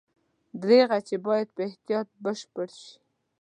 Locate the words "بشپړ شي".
2.23-2.93